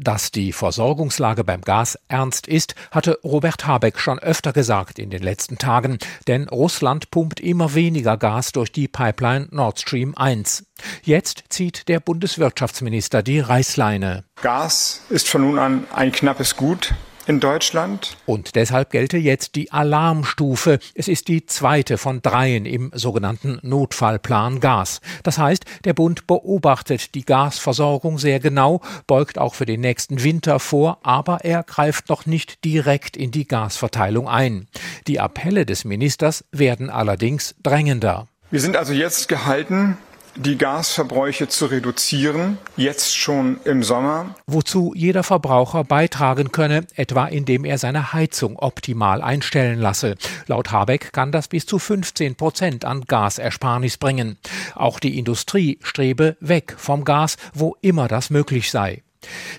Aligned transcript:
Dass 0.00 0.30
die 0.30 0.52
Versorgungslage 0.52 1.42
beim 1.42 1.60
Gas 1.60 1.98
ernst 2.06 2.46
ist, 2.46 2.76
hatte 2.92 3.18
Robert 3.24 3.66
Habeck 3.66 3.98
schon 3.98 4.20
öfter 4.20 4.52
gesagt 4.52 5.00
in 5.00 5.10
den 5.10 5.24
letzten 5.24 5.58
Tagen, 5.58 5.98
denn 6.28 6.48
Russland 6.48 7.10
pumpt 7.10 7.40
immer 7.40 7.74
weniger 7.74 8.16
Gas 8.16 8.52
durch 8.52 8.70
die 8.70 8.86
Pipeline 8.86 9.48
Nord 9.50 9.80
Stream 9.80 10.14
1. 10.16 10.66
Jetzt 11.02 11.44
zieht 11.48 11.88
der 11.88 11.98
Bundeswirtschaftsminister 11.98 13.24
die 13.24 13.40
Reißleine. 13.40 14.22
Gas 14.40 15.02
ist 15.10 15.28
von 15.28 15.40
nun 15.42 15.58
an 15.58 15.84
ein 15.92 16.12
knappes 16.12 16.54
Gut 16.54 16.94
in 17.28 17.40
Deutschland. 17.40 18.16
Und 18.26 18.56
deshalb 18.56 18.90
gelte 18.90 19.18
jetzt 19.18 19.54
die 19.54 19.70
Alarmstufe. 19.70 20.78
Es 20.94 21.08
ist 21.08 21.28
die 21.28 21.46
zweite 21.46 21.98
von 21.98 22.22
dreien 22.22 22.64
im 22.64 22.90
sogenannten 22.94 23.58
Notfallplan 23.62 24.60
Gas. 24.60 25.00
Das 25.22 25.38
heißt, 25.38 25.64
der 25.84 25.92
Bund 25.92 26.26
beobachtet 26.26 27.14
die 27.14 27.24
Gasversorgung 27.24 28.18
sehr 28.18 28.40
genau, 28.40 28.80
beugt 29.06 29.38
auch 29.38 29.54
für 29.54 29.66
den 29.66 29.80
nächsten 29.82 30.24
Winter 30.24 30.58
vor, 30.58 30.98
aber 31.02 31.44
er 31.44 31.62
greift 31.62 32.08
noch 32.08 32.26
nicht 32.26 32.64
direkt 32.64 33.16
in 33.16 33.30
die 33.30 33.46
Gasverteilung 33.46 34.28
ein. 34.28 34.66
Die 35.06 35.20
Appelle 35.20 35.66
des 35.66 35.84
Ministers 35.84 36.44
werden 36.50 36.88
allerdings 36.88 37.54
drängender. 37.62 38.26
Wir 38.50 38.60
sind 38.60 38.78
also 38.78 38.94
jetzt 38.94 39.28
gehalten, 39.28 39.98
die 40.38 40.56
Gasverbräuche 40.56 41.48
zu 41.48 41.66
reduzieren, 41.66 42.58
jetzt 42.76 43.16
schon 43.16 43.58
im 43.64 43.82
Sommer. 43.82 44.36
Wozu 44.46 44.92
jeder 44.94 45.24
Verbraucher 45.24 45.82
beitragen 45.82 46.52
könne, 46.52 46.86
etwa 46.94 47.26
indem 47.26 47.64
er 47.64 47.76
seine 47.78 48.12
Heizung 48.12 48.56
optimal 48.56 49.20
einstellen 49.20 49.80
lasse. 49.80 50.14
Laut 50.46 50.70
Habeck 50.70 51.12
kann 51.12 51.32
das 51.32 51.48
bis 51.48 51.66
zu 51.66 51.78
15 51.78 52.36
Prozent 52.36 52.84
an 52.84 53.02
Gasersparnis 53.02 53.96
bringen. 53.96 54.38
Auch 54.74 55.00
die 55.00 55.18
Industrie 55.18 55.78
strebe 55.82 56.36
weg 56.40 56.74
vom 56.78 57.04
Gas, 57.04 57.36
wo 57.52 57.76
immer 57.80 58.06
das 58.06 58.30
möglich 58.30 58.70
sei. 58.70 59.02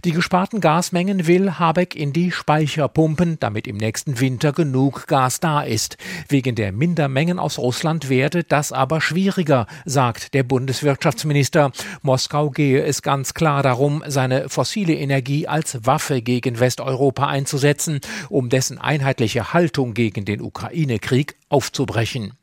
Die 0.05 0.11
gesparten 0.11 0.61
Gasmengen 0.61 1.27
will 1.27 1.59
Habeck 1.59 1.95
in 1.95 2.13
die 2.13 2.31
Speicher 2.31 2.87
pumpen, 2.87 3.37
damit 3.39 3.67
im 3.67 3.75
nächsten 3.75 4.19
Winter 4.19 4.53
genug 4.53 5.07
Gas 5.07 5.39
da 5.39 5.61
ist. 5.61 5.97
Wegen 6.29 6.55
der 6.55 6.71
Mindermengen 6.71 7.39
aus 7.39 7.57
Russland 7.57 8.07
werde 8.07 8.43
das 8.43 8.71
aber 8.71 9.01
schwieriger, 9.01 9.67
sagt 9.85 10.33
der 10.33 10.43
Bundeswirtschaftsminister. 10.43 11.71
Moskau 12.01 12.49
gehe 12.49 12.81
es 12.83 13.01
ganz 13.01 13.33
klar 13.33 13.61
darum, 13.61 14.03
seine 14.07 14.47
fossile 14.47 14.93
Energie 14.93 15.47
als 15.47 15.85
Waffe 15.85 16.21
gegen 16.21 16.59
Westeuropa 16.59 17.27
einzusetzen, 17.27 17.99
um 18.29 18.49
dessen 18.49 18.77
einheitliche 18.77 19.53
Haltung 19.53 19.93
gegen 19.93 20.23
den 20.23 20.41
Ukraine-Krieg 20.41 21.35
aufzubrechen. 21.49 22.38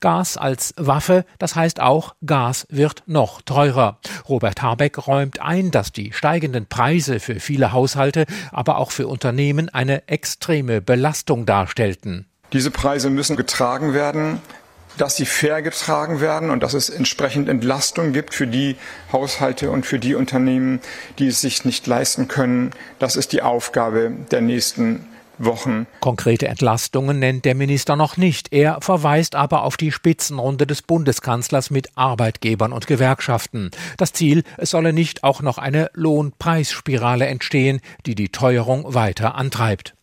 Gas 0.00 0.36
als 0.36 0.74
Waffe, 0.76 1.24
das 1.38 1.56
heißt 1.56 1.80
auch, 1.80 2.14
Gas 2.24 2.66
wird 2.70 3.02
noch 3.06 3.42
teurer. 3.42 3.98
Robert 4.28 4.62
Habeck 4.62 5.06
räumt 5.06 5.40
ein, 5.40 5.70
dass 5.70 5.92
die 5.92 6.12
steigenden 6.12 6.66
Preise 6.66 7.20
für 7.20 7.40
viele 7.40 7.72
Haushalte, 7.72 8.26
aber 8.52 8.78
auch 8.78 8.90
für 8.90 9.08
Unternehmen 9.08 9.68
eine 9.68 10.06
extreme 10.08 10.80
Belastung 10.80 11.46
darstellten. 11.46 12.26
Diese 12.52 12.70
Preise 12.70 13.10
müssen 13.10 13.36
getragen 13.36 13.92
werden 13.92 14.40
dass 14.98 15.16
sie 15.16 15.26
fair 15.26 15.62
getragen 15.62 16.20
werden 16.20 16.50
und 16.50 16.62
dass 16.62 16.74
es 16.74 16.90
entsprechend 16.90 17.48
Entlastung 17.48 18.12
gibt 18.12 18.34
für 18.34 18.46
die 18.46 18.76
Haushalte 19.12 19.70
und 19.70 19.86
für 19.86 19.98
die 19.98 20.14
Unternehmen, 20.14 20.80
die 21.18 21.28
es 21.28 21.40
sich 21.40 21.64
nicht 21.64 21.86
leisten 21.86 22.28
können. 22.28 22.72
Das 22.98 23.16
ist 23.16 23.32
die 23.32 23.42
Aufgabe 23.42 24.10
der 24.30 24.40
nächsten 24.40 25.06
Wochen. 25.38 25.86
Konkrete 26.00 26.48
Entlastungen 26.48 27.18
nennt 27.18 27.44
der 27.44 27.54
Minister 27.54 27.96
noch 27.96 28.16
nicht. 28.16 28.52
Er 28.52 28.80
verweist 28.80 29.34
aber 29.34 29.62
auf 29.62 29.76
die 29.76 29.92
Spitzenrunde 29.92 30.66
des 30.66 30.82
Bundeskanzlers 30.82 31.70
mit 31.70 31.96
Arbeitgebern 31.96 32.72
und 32.72 32.86
Gewerkschaften. 32.86 33.70
Das 33.96 34.12
Ziel, 34.12 34.44
es 34.56 34.70
solle 34.70 34.92
nicht 34.92 35.24
auch 35.24 35.42
noch 35.42 35.58
eine 35.58 35.90
Lohnpreisspirale 35.94 37.26
entstehen, 37.26 37.80
die 38.06 38.14
die 38.14 38.30
Teuerung 38.30 38.94
weiter 38.94 39.34
antreibt. 39.34 39.94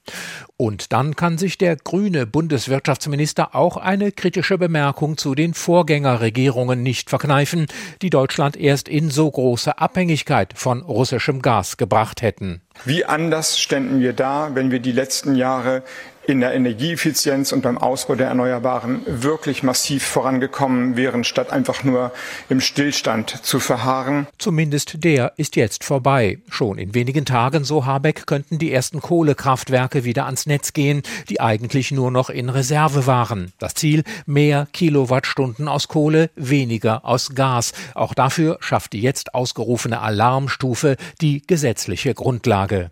Und 0.57 0.93
dann 0.93 1.15
kann 1.15 1.37
sich 1.37 1.57
der 1.57 1.75
grüne 1.75 2.25
Bundeswirtschaftsminister 2.25 3.55
auch 3.55 3.77
eine 3.77 4.11
kritische 4.11 4.57
Bemerkung 4.57 5.17
zu 5.17 5.35
den 5.35 5.53
Vorgängerregierungen 5.53 6.81
nicht 6.81 7.09
verkneifen, 7.09 7.67
die 8.01 8.09
Deutschland 8.09 8.55
erst 8.55 8.87
in 8.87 9.09
so 9.09 9.29
große 9.29 9.77
Abhängigkeit 9.77 10.53
von 10.55 10.81
russischem 10.81 11.41
Gas 11.41 11.77
gebracht 11.77 12.21
hätten. 12.21 12.61
Wie 12.85 13.05
anders 13.05 13.59
ständen 13.59 13.99
wir 13.99 14.13
da, 14.13 14.51
wenn 14.53 14.71
wir 14.71 14.79
die 14.79 14.91
letzten 14.91 15.35
Jahre 15.35 15.83
in 16.27 16.39
der 16.39 16.53
Energieeffizienz 16.53 17.51
und 17.51 17.61
beim 17.61 17.77
Ausbau 17.77 18.15
der 18.15 18.27
Erneuerbaren 18.27 19.01
wirklich 19.05 19.63
massiv 19.63 20.03
vorangekommen 20.03 20.97
wären, 20.97 21.23
statt 21.23 21.51
einfach 21.51 21.83
nur 21.83 22.11
im 22.49 22.61
Stillstand 22.61 23.45
zu 23.45 23.59
verharren. 23.59 24.27
Zumindest 24.37 25.03
der 25.03 25.33
ist 25.37 25.55
jetzt 25.55 25.83
vorbei. 25.83 26.39
Schon 26.49 26.77
in 26.77 26.93
wenigen 26.95 27.25
Tagen, 27.25 27.63
so 27.63 27.85
Habeck, 27.85 28.27
könnten 28.27 28.57
die 28.59 28.71
ersten 28.71 29.01
Kohlekraftwerke 29.01 30.03
wieder 30.03 30.25
ans 30.25 30.45
Netz 30.45 30.73
gehen, 30.73 31.03
die 31.29 31.41
eigentlich 31.41 31.91
nur 31.91 32.11
noch 32.11 32.29
in 32.29 32.49
Reserve 32.49 33.07
waren. 33.07 33.53
Das 33.59 33.73
Ziel, 33.73 34.03
mehr 34.25 34.67
Kilowattstunden 34.73 35.67
aus 35.67 35.87
Kohle, 35.87 36.29
weniger 36.35 37.05
aus 37.05 37.35
Gas. 37.35 37.73
Auch 37.93 38.13
dafür 38.13 38.57
schafft 38.59 38.93
die 38.93 39.01
jetzt 39.01 39.35
ausgerufene 39.35 40.01
Alarmstufe 40.01 40.97
die 41.21 41.41
gesetzliche 41.45 42.13
Grundlage. 42.13 42.91